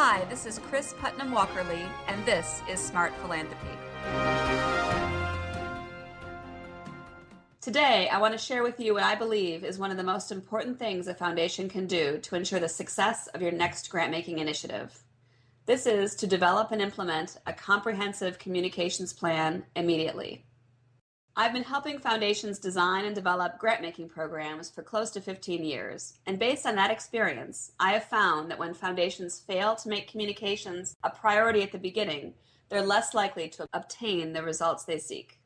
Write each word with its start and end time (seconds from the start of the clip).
Hi, 0.00 0.24
this 0.26 0.46
is 0.46 0.60
Kris 0.60 0.94
Putnam 1.00 1.32
Walkerly, 1.32 1.84
and 2.06 2.24
this 2.24 2.62
is 2.70 2.78
Smart 2.78 3.12
Philanthropy. 3.16 3.66
Today, 7.60 8.08
I 8.08 8.20
want 8.20 8.32
to 8.32 8.38
share 8.38 8.62
with 8.62 8.78
you 8.78 8.94
what 8.94 9.02
I 9.02 9.16
believe 9.16 9.64
is 9.64 9.76
one 9.76 9.90
of 9.90 9.96
the 9.96 10.04
most 10.04 10.30
important 10.30 10.78
things 10.78 11.08
a 11.08 11.14
foundation 11.14 11.68
can 11.68 11.88
do 11.88 12.18
to 12.18 12.36
ensure 12.36 12.60
the 12.60 12.68
success 12.68 13.26
of 13.34 13.42
your 13.42 13.50
next 13.50 13.90
grant 13.90 14.12
making 14.12 14.38
initiative. 14.38 15.02
This 15.66 15.84
is 15.84 16.14
to 16.14 16.28
develop 16.28 16.70
and 16.70 16.80
implement 16.80 17.36
a 17.44 17.52
comprehensive 17.52 18.38
communications 18.38 19.12
plan 19.12 19.64
immediately. 19.74 20.44
I've 21.40 21.52
been 21.52 21.62
helping 21.62 22.00
foundations 22.00 22.58
design 22.58 23.04
and 23.04 23.14
develop 23.14 23.60
grant 23.60 23.80
making 23.80 24.08
programs 24.08 24.70
for 24.70 24.82
close 24.82 25.10
to 25.10 25.20
15 25.20 25.62
years. 25.62 26.18
And 26.26 26.36
based 26.36 26.66
on 26.66 26.74
that 26.74 26.90
experience, 26.90 27.70
I 27.78 27.92
have 27.92 28.06
found 28.06 28.50
that 28.50 28.58
when 28.58 28.74
foundations 28.74 29.38
fail 29.38 29.76
to 29.76 29.88
make 29.88 30.10
communications 30.10 30.96
a 31.04 31.10
priority 31.10 31.62
at 31.62 31.70
the 31.70 31.78
beginning, 31.78 32.34
they're 32.68 32.82
less 32.82 33.14
likely 33.14 33.48
to 33.50 33.68
obtain 33.72 34.32
the 34.32 34.42
results 34.42 34.82
they 34.82 34.98
seek. 34.98 35.38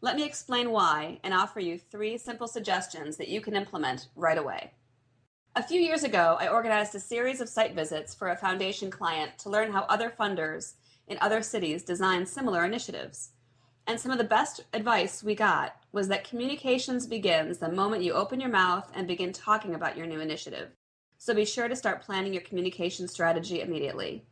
Let 0.00 0.16
me 0.16 0.24
explain 0.24 0.70
why 0.70 1.20
and 1.22 1.34
offer 1.34 1.60
you 1.60 1.78
three 1.78 2.16
simple 2.16 2.48
suggestions 2.48 3.18
that 3.18 3.28
you 3.28 3.42
can 3.42 3.54
implement 3.54 4.08
right 4.16 4.38
away. 4.38 4.72
A 5.56 5.62
few 5.62 5.78
years 5.78 6.04
ago, 6.04 6.38
I 6.40 6.48
organized 6.48 6.94
a 6.94 7.00
series 7.00 7.42
of 7.42 7.50
site 7.50 7.74
visits 7.74 8.14
for 8.14 8.30
a 8.30 8.36
foundation 8.36 8.90
client 8.90 9.36
to 9.40 9.50
learn 9.50 9.72
how 9.72 9.82
other 9.90 10.08
funders 10.08 10.72
in 11.06 11.18
other 11.20 11.42
cities 11.42 11.82
design 11.82 12.24
similar 12.24 12.64
initiatives. 12.64 13.33
And 13.86 14.00
some 14.00 14.10
of 14.10 14.18
the 14.18 14.24
best 14.24 14.62
advice 14.72 15.22
we 15.22 15.34
got 15.34 15.76
was 15.92 16.08
that 16.08 16.28
communications 16.28 17.06
begins 17.06 17.58
the 17.58 17.70
moment 17.70 18.02
you 18.02 18.14
open 18.14 18.40
your 18.40 18.50
mouth 18.50 18.90
and 18.94 19.06
begin 19.06 19.32
talking 19.32 19.74
about 19.74 19.96
your 19.96 20.06
new 20.06 20.20
initiative. 20.20 20.70
So 21.18 21.34
be 21.34 21.44
sure 21.44 21.68
to 21.68 21.76
start 21.76 22.02
planning 22.02 22.32
your 22.32 22.42
communication 22.42 23.08
strategy 23.08 23.60
immediately. 23.60 24.24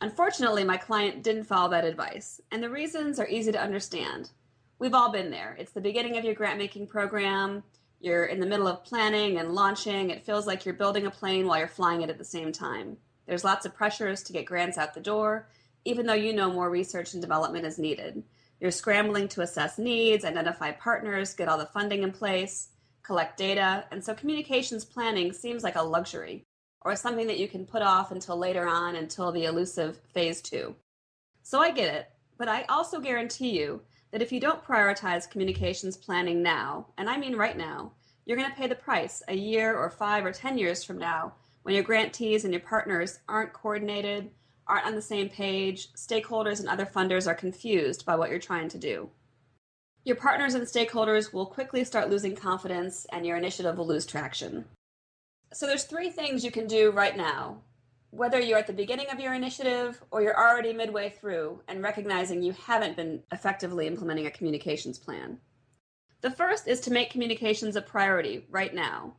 Unfortunately, 0.00 0.64
my 0.64 0.76
client 0.76 1.22
didn't 1.22 1.44
follow 1.44 1.70
that 1.70 1.84
advice, 1.84 2.40
and 2.50 2.62
the 2.62 2.68
reasons 2.68 3.18
are 3.18 3.28
easy 3.28 3.52
to 3.52 3.60
understand. 3.60 4.30
We've 4.78 4.94
all 4.94 5.10
been 5.10 5.30
there. 5.30 5.56
It's 5.58 5.72
the 5.72 5.80
beginning 5.80 6.18
of 6.18 6.24
your 6.24 6.34
grant 6.34 6.58
making 6.58 6.88
program. 6.88 7.62
You're 8.00 8.26
in 8.26 8.40
the 8.40 8.46
middle 8.46 8.68
of 8.68 8.84
planning 8.84 9.38
and 9.38 9.54
launching. 9.54 10.10
It 10.10 10.26
feels 10.26 10.46
like 10.46 10.64
you're 10.64 10.74
building 10.74 11.06
a 11.06 11.10
plane 11.10 11.46
while 11.46 11.58
you're 11.58 11.68
flying 11.68 12.02
it 12.02 12.10
at 12.10 12.18
the 12.18 12.24
same 12.24 12.52
time. 12.52 12.98
There's 13.26 13.44
lots 13.44 13.64
of 13.64 13.74
pressures 13.74 14.22
to 14.24 14.32
get 14.32 14.44
grants 14.44 14.76
out 14.76 14.92
the 14.92 15.00
door, 15.00 15.48
even 15.86 16.04
though 16.04 16.12
you 16.12 16.34
know 16.34 16.52
more 16.52 16.68
research 16.68 17.14
and 17.14 17.22
development 17.22 17.64
is 17.64 17.78
needed. 17.78 18.22
You're 18.64 18.70
scrambling 18.70 19.28
to 19.28 19.42
assess 19.42 19.78
needs, 19.78 20.24
identify 20.24 20.72
partners, 20.72 21.34
get 21.34 21.48
all 21.48 21.58
the 21.58 21.66
funding 21.66 22.02
in 22.02 22.12
place, 22.12 22.68
collect 23.02 23.36
data, 23.36 23.84
and 23.90 24.02
so 24.02 24.14
communications 24.14 24.86
planning 24.86 25.34
seems 25.34 25.62
like 25.62 25.76
a 25.76 25.82
luxury 25.82 26.46
or 26.80 26.96
something 26.96 27.26
that 27.26 27.38
you 27.38 27.46
can 27.46 27.66
put 27.66 27.82
off 27.82 28.10
until 28.10 28.38
later 28.38 28.66
on 28.66 28.96
until 28.96 29.30
the 29.32 29.44
elusive 29.44 30.00
phase 30.14 30.40
two. 30.40 30.74
So 31.42 31.60
I 31.60 31.72
get 31.72 31.94
it, 31.94 32.08
but 32.38 32.48
I 32.48 32.62
also 32.70 33.00
guarantee 33.00 33.50
you 33.50 33.82
that 34.12 34.22
if 34.22 34.32
you 34.32 34.40
don't 34.40 34.64
prioritize 34.64 35.30
communications 35.30 35.98
planning 35.98 36.42
now, 36.42 36.86
and 36.96 37.10
I 37.10 37.18
mean 37.18 37.36
right 37.36 37.58
now, 37.58 37.92
you're 38.24 38.38
going 38.38 38.50
to 38.50 38.56
pay 38.56 38.66
the 38.66 38.74
price 38.74 39.22
a 39.28 39.36
year 39.36 39.76
or 39.76 39.90
five 39.90 40.24
or 40.24 40.32
10 40.32 40.56
years 40.56 40.82
from 40.82 40.96
now 40.96 41.34
when 41.64 41.74
your 41.74 41.84
grantees 41.84 42.44
and 42.44 42.54
your 42.54 42.62
partners 42.62 43.18
aren't 43.28 43.52
coordinated, 43.52 44.30
aren't 44.66 44.86
on 44.86 44.94
the 44.94 45.02
same 45.02 45.28
page, 45.28 45.92
stakeholders 45.94 46.60
and 46.60 46.68
other 46.68 46.86
funders 46.86 47.26
are 47.26 47.34
confused 47.34 48.04
by 48.04 48.16
what 48.16 48.30
you're 48.30 48.38
trying 48.38 48.68
to 48.68 48.78
do. 48.78 49.10
Your 50.04 50.16
partners 50.16 50.54
and 50.54 50.66
stakeholders 50.66 51.32
will 51.32 51.46
quickly 51.46 51.82
start 51.84 52.10
losing 52.10 52.36
confidence 52.36 53.06
and 53.10 53.24
your 53.24 53.36
initiative 53.36 53.78
will 53.78 53.86
lose 53.86 54.04
traction. 54.04 54.66
So 55.52 55.66
there's 55.66 55.84
three 55.84 56.10
things 56.10 56.44
you 56.44 56.50
can 56.50 56.66
do 56.66 56.90
right 56.90 57.16
now. 57.16 57.58
Whether 58.10 58.38
you're 58.38 58.58
at 58.58 58.66
the 58.66 58.72
beginning 58.72 59.06
of 59.10 59.18
your 59.18 59.34
initiative 59.34 60.02
or 60.10 60.22
you're 60.22 60.38
already 60.38 60.72
midway 60.72 61.10
through 61.10 61.60
and 61.68 61.82
recognizing 61.82 62.42
you 62.42 62.52
haven't 62.52 62.96
been 62.96 63.22
effectively 63.32 63.86
implementing 63.86 64.26
a 64.26 64.30
communications 64.30 64.98
plan. 64.98 65.38
The 66.20 66.30
first 66.30 66.68
is 66.68 66.80
to 66.80 66.92
make 66.92 67.10
communications 67.10 67.76
a 67.76 67.82
priority 67.82 68.46
right 68.50 68.74
now. 68.74 69.14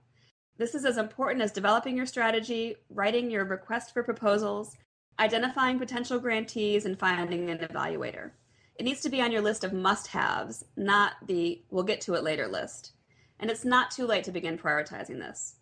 This 0.58 0.76
is 0.76 0.86
as 0.86 0.98
important 0.98 1.42
as 1.42 1.52
developing 1.52 1.98
your 1.98 2.06
strategy, 2.06 2.76
writing 2.90 3.30
your 3.30 3.44
request 3.44 3.94
for 3.94 4.04
proposals, 4.04 4.78
identifying 5.20 5.80
potential 5.80 6.20
grantees, 6.20 6.86
and 6.86 7.00
finding 7.00 7.50
an 7.50 7.60
evaluator. 7.60 8.32
It 8.76 8.84
needs 8.84 9.02
to 9.02 9.10
be 9.10 9.22
on 9.22 9.32
your 9.32 9.42
list 9.42 9.64
of 9.64 9.72
must 9.72 10.08
haves, 10.08 10.66
not 10.76 11.14
the 11.26 11.62
we'll 11.70 11.84
get 11.84 12.02
to 12.02 12.16
it 12.16 12.24
later 12.24 12.48
list. 12.48 12.92
And 13.40 13.50
it's 13.50 13.66
not 13.66 13.92
too 13.92 14.06
late 14.06 14.26
to 14.26 14.32
begin 14.32 14.58
prioritizing 14.58 15.20
this. 15.20 15.56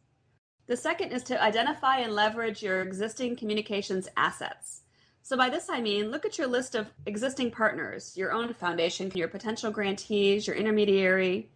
The 0.65 0.77
second 0.77 1.11
is 1.11 1.23
to 1.23 1.41
identify 1.41 1.97
and 1.97 2.13
leverage 2.13 2.63
your 2.63 2.81
existing 2.81 3.35
communications 3.35 4.07
assets. 4.15 4.81
So, 5.21 5.37
by 5.37 5.49
this 5.49 5.69
I 5.69 5.81
mean 5.81 6.09
look 6.09 6.25
at 6.25 6.37
your 6.37 6.47
list 6.47 6.75
of 6.75 6.87
existing 7.05 7.51
partners, 7.51 8.17
your 8.17 8.31
own 8.31 8.53
foundation, 8.53 9.11
your 9.13 9.27
potential 9.27 9.71
grantees, 9.71 10.47
your 10.47 10.55
intermediary. 10.55 11.51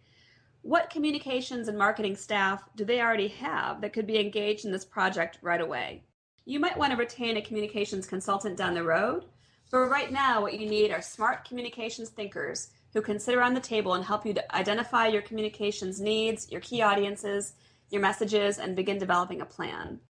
What 0.62 0.90
communications 0.90 1.68
and 1.68 1.78
marketing 1.78 2.16
staff 2.16 2.62
do 2.76 2.84
they 2.84 3.00
already 3.00 3.28
have 3.28 3.80
that 3.80 3.92
could 3.92 4.06
be 4.06 4.18
engaged 4.18 4.64
in 4.64 4.72
this 4.72 4.84
project 4.84 5.38
right 5.42 5.60
away? 5.60 6.02
You 6.48 6.60
might 6.60 6.78
want 6.78 6.92
to 6.92 6.96
retain 6.96 7.36
a 7.36 7.42
communications 7.42 8.06
consultant 8.06 8.56
down 8.56 8.72
the 8.72 8.82
road, 8.82 9.26
but 9.70 9.80
right 9.80 10.10
now, 10.10 10.40
what 10.40 10.58
you 10.58 10.66
need 10.66 10.90
are 10.90 11.02
smart 11.02 11.44
communications 11.46 12.08
thinkers 12.08 12.70
who 12.94 13.02
can 13.02 13.18
sit 13.18 13.34
around 13.34 13.52
the 13.52 13.60
table 13.60 13.92
and 13.92 14.02
help 14.02 14.24
you 14.24 14.32
to 14.32 14.56
identify 14.56 15.08
your 15.08 15.20
communications 15.20 16.00
needs, 16.00 16.50
your 16.50 16.62
key 16.62 16.80
audiences, 16.80 17.52
your 17.90 18.00
messages, 18.00 18.58
and 18.58 18.74
begin 18.74 18.96
developing 18.96 19.42
a 19.42 19.44
plan. 19.44 20.00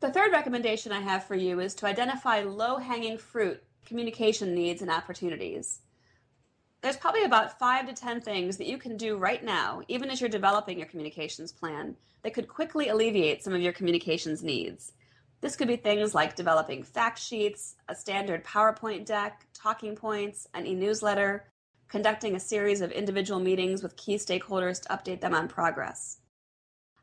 The 0.00 0.10
third 0.10 0.32
recommendation 0.32 0.90
I 0.90 0.98
have 0.98 1.22
for 1.22 1.36
you 1.36 1.60
is 1.60 1.76
to 1.76 1.86
identify 1.86 2.40
low 2.40 2.78
hanging 2.78 3.16
fruit 3.16 3.62
communication 3.86 4.56
needs 4.56 4.82
and 4.82 4.90
opportunities. 4.90 5.78
There's 6.80 6.96
probably 6.96 7.22
about 7.22 7.56
five 7.56 7.86
to 7.86 7.92
10 7.92 8.20
things 8.20 8.56
that 8.56 8.66
you 8.66 8.78
can 8.78 8.96
do 8.96 9.16
right 9.16 9.44
now, 9.44 9.82
even 9.86 10.10
as 10.10 10.20
you're 10.20 10.28
developing 10.28 10.76
your 10.76 10.88
communications 10.88 11.52
plan, 11.52 11.94
that 12.24 12.34
could 12.34 12.48
quickly 12.48 12.88
alleviate 12.88 13.44
some 13.44 13.54
of 13.54 13.60
your 13.60 13.72
communications 13.72 14.42
needs. 14.42 14.90
This 15.40 15.54
could 15.54 15.68
be 15.68 15.76
things 15.76 16.14
like 16.14 16.34
developing 16.34 16.82
fact 16.82 17.18
sheets, 17.18 17.76
a 17.88 17.94
standard 17.94 18.44
PowerPoint 18.44 19.06
deck, 19.06 19.46
talking 19.54 19.94
points, 19.94 20.48
an 20.52 20.66
e 20.66 20.74
newsletter, 20.74 21.44
conducting 21.88 22.34
a 22.34 22.40
series 22.40 22.80
of 22.80 22.90
individual 22.90 23.40
meetings 23.40 23.82
with 23.82 23.96
key 23.96 24.16
stakeholders 24.16 24.82
to 24.82 24.88
update 24.88 25.20
them 25.20 25.34
on 25.34 25.48
progress. 25.48 26.18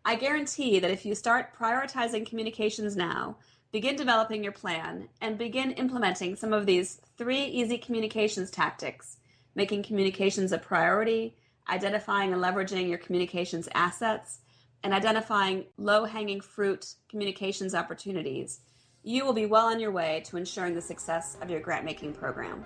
I 0.04 0.16
guarantee 0.16 0.80
that 0.80 0.92
if 0.92 1.06
you 1.06 1.16
start 1.16 1.58
prioritizing 1.58 2.28
communications 2.28 2.96
now, 2.96 3.38
begin 3.72 3.96
developing 3.96 4.44
your 4.44 4.54
plan, 4.54 5.10
and 5.22 5.38
begin 5.38 5.72
implementing 5.72 6.36
some 6.36 6.54
of 6.54 6.66
these 6.66 7.02
three 7.18 7.44
easy 7.46 7.78
communications 7.78 8.52
tactics, 8.52 9.18
making 9.56 9.84
communications 9.84 10.52
a 10.52 10.58
priority, 10.58 11.36
identifying 11.70 12.34
and 12.34 12.42
leveraging 12.42 12.88
your 12.88 13.00
communications 13.00 13.68
assets, 13.74 14.42
and 14.86 14.94
identifying 14.94 15.66
low 15.78 16.06
hanging 16.06 16.40
fruit 16.40 16.94
communications 17.10 17.74
opportunities, 17.74 18.62
you 19.02 19.26
will 19.26 19.34
be 19.34 19.48
well 19.48 19.66
on 19.66 19.80
your 19.80 19.90
way 19.90 20.22
to 20.26 20.38
ensuring 20.38 20.76
the 20.76 20.82
success 20.82 21.38
of 21.42 21.50
your 21.50 21.60
grant 21.60 21.84
making 21.84 22.14
program. 22.14 22.64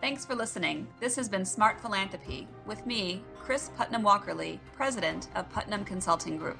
Thanks 0.00 0.24
for 0.24 0.34
listening. 0.34 0.88
This 0.98 1.14
has 1.16 1.28
been 1.28 1.44
Smart 1.44 1.78
Philanthropy 1.78 2.48
with 2.64 2.86
me, 2.86 3.22
Kris 3.38 3.70
Putnam 3.76 4.02
Walkerly, 4.02 4.58
President 4.74 5.28
of 5.34 5.46
Putnam 5.50 5.84
Consulting 5.84 6.38
Group. 6.38 6.58